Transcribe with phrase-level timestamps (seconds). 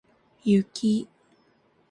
[0.55, 1.03] 雪